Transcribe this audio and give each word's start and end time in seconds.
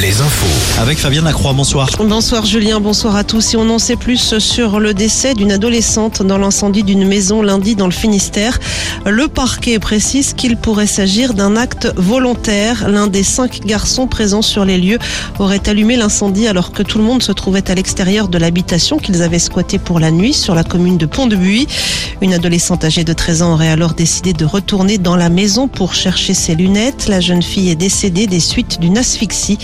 les 0.00 0.20
infos. 0.22 0.80
Avec 0.80 0.98
Fabienne 0.98 1.24
Lacroix, 1.24 1.52
bonsoir. 1.52 1.90
Bonsoir 1.98 2.46
Julien, 2.46 2.80
bonsoir 2.80 3.14
à 3.14 3.24
tous. 3.24 3.40
Si 3.42 3.56
on 3.56 3.68
en 3.68 3.78
sait 3.78 3.96
plus 3.96 4.38
sur 4.38 4.80
le 4.80 4.94
décès 4.94 5.34
d'une 5.34 5.52
adolescente 5.52 6.22
dans 6.22 6.38
l'incendie 6.38 6.82
d'une 6.82 7.06
maison 7.06 7.42
lundi 7.42 7.76
dans 7.76 7.86
le 7.86 7.92
Finistère, 7.92 8.58
le 9.04 9.28
parquet 9.28 9.78
précise 9.78 10.32
qu'il 10.32 10.56
pourrait 10.56 10.86
s'agir 10.86 11.34
d'un 11.34 11.56
acte 11.56 11.92
volontaire. 11.96 12.88
L'un 12.88 13.06
des 13.06 13.22
cinq 13.22 13.66
garçons 13.66 14.06
présents 14.06 14.42
sur 14.42 14.64
les 14.64 14.78
lieux 14.78 14.98
aurait 15.38 15.68
allumé 15.68 15.96
l'incendie 15.96 16.46
alors 16.48 16.72
que 16.72 16.82
tout 16.82 16.98
le 16.98 17.04
monde 17.04 17.22
se 17.22 17.32
trouvait 17.32 17.70
à 17.70 17.74
l'extérieur 17.74 18.28
de 18.28 18.38
l'habitation 18.38 18.98
qu'ils 18.98 19.22
avaient 19.22 19.38
squattée 19.38 19.78
pour 19.78 20.00
la 20.00 20.10
nuit 20.10 20.32
sur 20.32 20.54
la 20.54 20.64
commune 20.64 20.96
de 20.96 21.06
Pont-de-Buis. 21.06 21.66
Une 22.22 22.32
adolescente 22.32 22.84
âgée 22.84 23.04
de 23.04 23.12
13 23.12 23.42
ans 23.42 23.52
aurait 23.54 23.68
alors 23.68 23.92
décidé 23.92 24.32
de 24.32 24.44
retourner 24.46 24.96
dans 24.96 25.16
la 25.16 25.28
maison 25.28 25.68
pour 25.68 25.94
chercher 25.94 26.32
ses 26.32 26.54
lunettes. 26.54 27.08
La 27.08 27.20
jeune 27.20 27.42
fille 27.42 27.68
est 27.68 27.76
décédée 27.76 28.26
des 28.26 28.40
suites 28.40 28.80
d'une 28.80 28.96
asphyxie. 28.96 29.58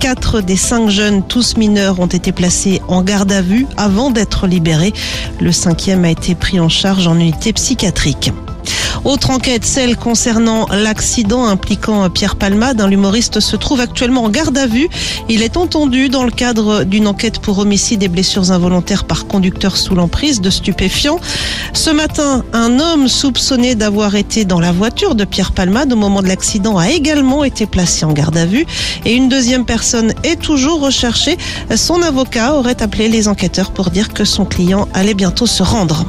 Quatre 0.00 0.40
des 0.40 0.56
cinq 0.56 0.88
jeunes, 0.88 1.22
tous 1.26 1.56
mineurs, 1.56 2.00
ont 2.00 2.06
été 2.06 2.32
placés 2.32 2.82
en 2.88 3.02
garde 3.02 3.32
à 3.32 3.42
vue 3.42 3.66
avant 3.76 4.10
d'être 4.10 4.46
libérés. 4.46 4.92
Le 5.40 5.52
cinquième 5.52 6.04
a 6.04 6.10
été 6.10 6.34
pris 6.34 6.60
en 6.60 6.68
charge 6.68 7.06
en 7.06 7.18
unité 7.18 7.52
psychiatrique. 7.52 8.32
Autre 9.04 9.28
enquête, 9.28 9.66
celle 9.66 9.98
concernant 9.98 10.66
l'accident 10.68 11.44
impliquant 11.46 12.08
Pierre 12.08 12.36
Palmade. 12.36 12.80
L'humoriste 12.88 13.38
se 13.38 13.54
trouve 13.54 13.80
actuellement 13.80 14.24
en 14.24 14.30
garde 14.30 14.56
à 14.56 14.66
vue. 14.66 14.88
Il 15.28 15.42
est 15.42 15.58
entendu 15.58 16.08
dans 16.08 16.24
le 16.24 16.30
cadre 16.30 16.84
d'une 16.84 17.06
enquête 17.06 17.38
pour 17.38 17.58
homicide 17.58 18.02
et 18.02 18.08
blessures 18.08 18.50
involontaires 18.50 19.04
par 19.04 19.26
conducteur 19.26 19.76
sous 19.76 19.94
l'emprise 19.94 20.40
de 20.40 20.48
stupéfiants. 20.48 21.20
Ce 21.74 21.90
matin, 21.90 22.44
un 22.54 22.80
homme 22.80 23.08
soupçonné 23.08 23.74
d'avoir 23.74 24.14
été 24.14 24.46
dans 24.46 24.58
la 24.60 24.72
voiture 24.72 25.14
de 25.14 25.26
Pierre 25.26 25.52
Palmade 25.52 25.92
au 25.92 25.96
moment 25.96 26.22
de 26.22 26.28
l'accident 26.28 26.78
a 26.78 26.88
également 26.88 27.44
été 27.44 27.66
placé 27.66 28.06
en 28.06 28.12
garde 28.12 28.38
à 28.38 28.46
vue 28.46 28.64
et 29.04 29.12
une 29.12 29.28
deuxième 29.28 29.66
personne 29.66 30.14
est 30.22 30.40
toujours 30.40 30.80
recherchée. 30.80 31.36
Son 31.76 32.00
avocat 32.00 32.54
aurait 32.54 32.82
appelé 32.82 33.08
les 33.08 33.28
enquêteurs 33.28 33.70
pour 33.70 33.90
dire 33.90 34.14
que 34.14 34.24
son 34.24 34.46
client 34.46 34.88
allait 34.94 35.12
bientôt 35.12 35.46
se 35.46 35.62
rendre. 35.62 36.06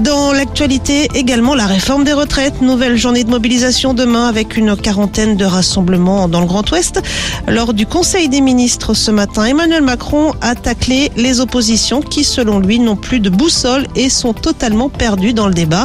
Dans 0.00 0.32
l'actualité 0.32 1.06
également, 1.14 1.54
la 1.54 1.66
réforme 1.66 2.04
des 2.04 2.14
retraites. 2.14 2.62
Nouvelle 2.62 2.96
journée 2.96 3.24
de 3.24 3.30
mobilisation 3.30 3.92
demain 3.92 4.26
avec 4.26 4.56
une 4.56 4.74
quarantaine 4.74 5.36
de 5.36 5.44
rassemblements 5.44 6.28
dans 6.28 6.40
le 6.40 6.46
Grand 6.46 6.68
Ouest. 6.70 7.02
Lors 7.46 7.74
du 7.74 7.84
Conseil 7.84 8.30
des 8.30 8.40
ministres 8.40 8.94
ce 8.94 9.10
matin, 9.10 9.44
Emmanuel 9.44 9.82
Macron 9.82 10.32
a 10.40 10.54
taclé 10.54 11.12
les 11.16 11.40
oppositions 11.40 12.00
qui, 12.00 12.24
selon 12.24 12.58
lui, 12.58 12.78
n'ont 12.78 12.96
plus 12.96 13.20
de 13.20 13.28
boussole 13.28 13.86
et 13.94 14.08
sont 14.08 14.32
totalement 14.32 14.88
perdus 14.88 15.34
dans 15.34 15.46
le 15.46 15.52
débat. 15.52 15.84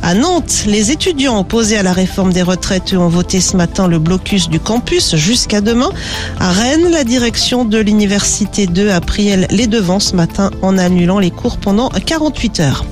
À 0.00 0.14
Nantes, 0.14 0.62
les 0.66 0.92
étudiants 0.92 1.40
opposés 1.40 1.76
à 1.76 1.82
la 1.82 1.92
réforme 1.92 2.32
des 2.32 2.42
retraites 2.42 2.94
ont 2.94 3.08
voté 3.08 3.40
ce 3.40 3.56
matin 3.56 3.88
le 3.88 3.98
blocus 3.98 4.48
du 4.48 4.60
campus 4.60 5.16
jusqu'à 5.16 5.60
demain. 5.60 5.90
À 6.38 6.52
Rennes, 6.52 6.88
la 6.92 7.02
direction 7.02 7.64
de 7.64 7.78
l'Université 7.78 8.68
2 8.68 8.90
a 8.90 9.00
pris 9.00 9.34
les 9.50 9.66
devants 9.66 10.00
ce 10.00 10.14
matin 10.14 10.50
en 10.62 10.78
annulant 10.78 11.18
les 11.18 11.32
cours 11.32 11.56
pendant 11.56 11.88
48 11.88 12.60
heures. 12.60 12.84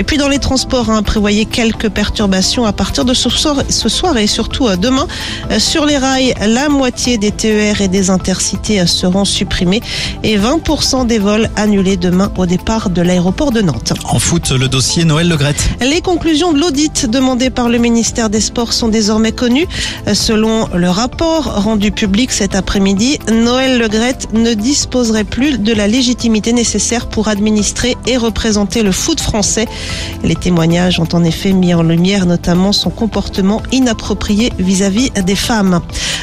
Et 0.00 0.02
puis 0.02 0.16
dans 0.16 0.28
les 0.28 0.38
transports, 0.38 0.88
hein, 0.88 1.02
prévoyez 1.02 1.44
quelques 1.44 1.90
perturbations 1.90 2.64
à 2.64 2.72
partir 2.72 3.04
de 3.04 3.12
ce 3.12 3.28
soir, 3.28 3.56
ce 3.68 3.90
soir 3.90 4.16
et 4.16 4.26
surtout 4.26 4.66
euh, 4.66 4.76
demain. 4.76 5.06
Euh, 5.50 5.58
sur 5.58 5.84
les 5.84 5.98
rails, 5.98 6.32
la 6.40 6.70
moitié 6.70 7.18
des 7.18 7.30
TER 7.30 7.82
et 7.82 7.88
des 7.88 8.08
intercités 8.08 8.80
euh, 8.80 8.86
seront 8.86 9.26
supprimés 9.26 9.82
et 10.22 10.38
20% 10.38 11.06
des 11.06 11.18
vols 11.18 11.50
annulés 11.54 11.98
demain 11.98 12.32
au 12.38 12.46
départ 12.46 12.88
de 12.88 13.02
l'aéroport 13.02 13.52
de 13.52 13.60
Nantes. 13.60 13.92
En 14.04 14.18
foot, 14.18 14.52
le 14.52 14.68
dossier 14.68 15.04
Noël 15.04 15.28
Legrette. 15.28 15.68
Les 15.82 16.00
conclusions 16.00 16.54
de 16.54 16.60
l'audit 16.60 17.04
demandé 17.04 17.50
par 17.50 17.68
le 17.68 17.76
ministère 17.76 18.30
des 18.30 18.40
Sports 18.40 18.72
sont 18.72 18.88
désormais 18.88 19.32
connues. 19.32 19.66
Selon 20.14 20.66
le 20.74 20.88
rapport 20.88 21.62
rendu 21.62 21.92
public 21.92 22.32
cet 22.32 22.54
après-midi, 22.54 23.18
Noël 23.30 23.78
Legrette 23.78 24.28
ne 24.32 24.54
disposerait 24.54 25.24
plus 25.24 25.58
de 25.58 25.74
la 25.74 25.86
légitimité 25.86 26.54
nécessaire 26.54 27.06
pour 27.06 27.28
administrer 27.28 27.98
et 28.06 28.16
représenter 28.16 28.82
le 28.82 28.92
foot 28.92 29.20
français. 29.20 29.68
Les 30.22 30.36
témoignages 30.36 31.00
ont 31.00 31.08
en 31.12 31.24
effet 31.24 31.52
mis 31.52 31.74
en 31.74 31.82
lumière 31.82 32.26
notamment 32.26 32.72
son 32.72 32.90
comportement 32.90 33.62
inapproprié 33.72 34.52
vis-à-vis 34.58 35.10
des 35.10 35.36
femmes. 35.36 35.80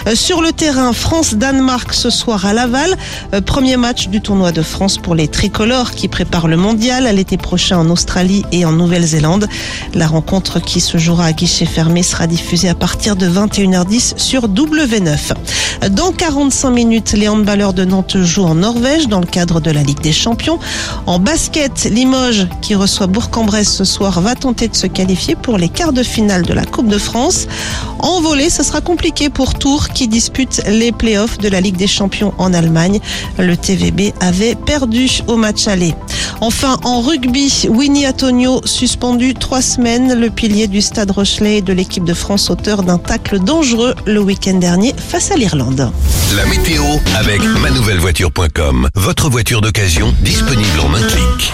Euh, 0.07 0.16
sur 0.16 0.41
le 0.41 0.51
terrain, 0.51 0.94
France-Danemark 0.94 1.94
ce 1.94 2.09
soir 2.09 2.45
à 2.45 2.53
Laval. 2.53 2.95
Euh, 3.33 3.41
premier 3.41 3.77
match 3.77 4.07
du 4.07 4.22
tournoi 4.22 4.51
de 4.51 4.61
France 4.61 4.97
pour 4.97 5.16
les 5.16 5.27
tricolores 5.27 5.91
qui 5.91 6.07
préparent 6.07 6.47
le 6.47 6.57
mondial 6.57 7.07
à 7.07 7.13
l'été 7.13 7.38
prochain 7.38 7.77
en 7.77 7.89
Australie 7.89 8.45
et 8.51 8.66
en 8.66 8.72
Nouvelle-Zélande. 8.72 9.47
La 9.94 10.07
rencontre 10.07 10.59
qui 10.59 10.79
se 10.79 10.97
jouera 10.97 11.25
à 11.25 11.33
guichet 11.33 11.66
fermé 11.66 12.03
sera 12.03 12.27
diffusée 12.27 12.69
à 12.69 12.75
partir 12.75 13.16
de 13.16 13.27
21h10 13.27 14.17
sur 14.17 14.47
W9. 14.47 15.33
Dans 15.91 16.11
45 16.11 16.69
minutes, 16.72 17.13
les 17.13 17.27
handballeurs 17.27 17.73
de 17.73 17.85
Nantes 17.85 18.17
jouent 18.22 18.45
en 18.45 18.56
Norvège 18.56 19.07
dans 19.07 19.19
le 19.19 19.25
cadre 19.25 19.59
de 19.59 19.72
la 19.72 19.83
Ligue 19.83 20.01
des 20.01 20.11
Champions. 20.11 20.59
En 21.06 21.19
basket, 21.19 21.85
Limoges 21.91 22.47
qui 22.61 22.75
reçoit 22.75 23.07
Bourg-en-Bresse 23.47 23.77
ce 23.77 23.85
soir 23.85 24.19
va 24.19 24.35
tenter 24.35 24.67
de 24.67 24.75
se 24.75 24.87
qualifier 24.87 25.35
pour 25.35 25.57
les 25.57 25.69
quarts 25.69 25.93
de 25.93 26.03
finale 26.03 26.41
de 26.41 26.53
la 26.53 26.65
Coupe 26.65 26.89
de 26.89 26.97
France. 26.97 27.47
En 27.99 28.19
volée, 28.19 28.49
ce 28.49 28.61
sera 28.61 28.81
compliqué 28.81 29.29
pour 29.29 29.53
Tours 29.53 29.89
qui 29.89 30.09
dispute 30.09 30.61
les 30.67 30.91
playoffs 30.91 31.37
de 31.37 31.47
la 31.47 31.61
Ligue 31.61 31.77
des 31.77 31.87
Champions 31.87 32.33
en 32.39 32.53
Allemagne. 32.53 32.99
Le 33.39 33.55
TVB 33.55 34.13
avait 34.19 34.55
perdu 34.55 35.09
au 35.27 35.37
match 35.37 35.67
aller. 35.67 35.95
Enfin, 36.41 36.77
en 36.83 37.01
rugby, 37.01 37.67
Winnie 37.69 38.07
Antonio 38.07 38.61
suspendu 38.65 39.33
trois 39.33 39.61
semaines, 39.61 40.19
le 40.19 40.29
pilier 40.29 40.67
du 40.67 40.81
stade 40.81 41.11
Rochelet 41.11 41.61
de 41.61 41.73
l'équipe 41.73 42.03
de 42.03 42.13
France, 42.13 42.49
auteur 42.49 42.83
d'un 42.83 42.97
tacle 42.97 43.39
dangereux 43.39 43.95
le 44.05 44.19
week-end 44.19 44.55
dernier 44.55 44.93
face 44.97 45.31
à 45.31 45.35
l'Irlande. 45.35 45.91
La 46.35 46.45
météo 46.45 46.83
avec 47.15 47.41
manouvellevoiture.com. 47.41 48.89
Votre 48.93 49.29
voiture 49.29 49.61
d'occasion 49.61 50.13
disponible 50.21 50.79
en 50.81 50.93
un 50.93 51.01
clic. 51.01 51.53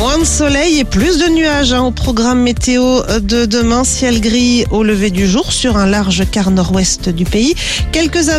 Moins 0.00 0.18
de 0.18 0.24
soleil 0.24 0.78
et 0.78 0.84
de 1.18 1.28
nuages 1.28 1.72
hein, 1.72 1.82
au 1.82 1.90
programme 1.92 2.42
météo 2.42 3.00
de 3.20 3.46
demain. 3.46 3.84
Ciel 3.84 4.20
gris 4.20 4.64
au 4.70 4.82
lever 4.82 5.10
du 5.10 5.26
jour 5.26 5.52
sur 5.52 5.76
un 5.76 5.86
large 5.86 6.28
quart 6.30 6.50
nord-ouest 6.50 7.08
du 7.08 7.24
pays. 7.24 7.54
Quelques 7.90 8.28
averses 8.28 8.36